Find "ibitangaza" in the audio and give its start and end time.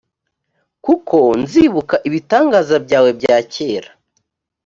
2.07-2.75